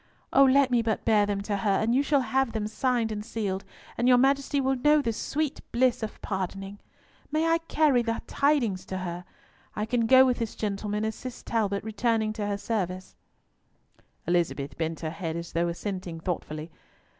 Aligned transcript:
Oh! 0.33 0.45
let 0.45 0.71
me 0.71 0.81
but 0.81 1.05
bear 1.05 1.27
them 1.27 1.41
to 1.41 1.57
her, 1.57 1.69
and 1.69 1.93
you 1.93 2.01
shall 2.01 2.21
have 2.21 2.53
them 2.53 2.65
signed 2.65 3.11
and 3.11 3.23
sealed, 3.23 3.63
and 3.99 4.07
your 4.07 4.17
Majesty 4.17 4.59
will 4.59 4.75
know 4.75 4.99
the 4.99 5.13
sweet 5.13 5.61
bliss 5.71 6.01
of 6.01 6.19
pardoning. 6.23 6.79
May 7.31 7.45
I 7.45 7.59
carry 7.59 8.01
the 8.01 8.19
tidings 8.25 8.83
to 8.87 8.97
her? 8.97 9.25
I 9.75 9.85
can 9.85 10.07
go 10.07 10.25
with 10.25 10.39
this 10.39 10.55
gentleman 10.55 11.05
as 11.05 11.13
Cis 11.13 11.43
Talbot 11.43 11.83
returning 11.83 12.33
to 12.33 12.47
her 12.47 12.57
service." 12.57 13.15
Elizabeth 14.25 14.75
bent 14.75 15.01
her 15.01 15.11
head 15.11 15.35
as 15.35 15.51
though 15.53 15.67
assenting 15.67 16.19
thoughtfully. 16.19 16.71